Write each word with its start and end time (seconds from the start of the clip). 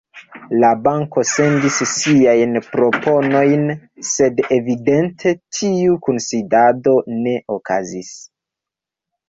La 0.61 0.69
banko 0.85 1.23
sendis 1.31 1.75
siajn 1.91 2.57
proponojn, 2.69 3.69
sed 4.13 4.43
evidente 4.57 5.37
tiu 5.61 6.01
kunsidado 6.09 6.99
ne 7.23 7.39
okazis. 7.61 8.13